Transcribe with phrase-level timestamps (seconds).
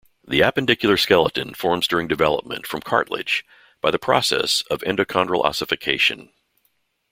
[0.27, 3.45] The appendicular skeleton forms during development from cartilage,
[3.81, 6.31] by the process of endochondral ossification.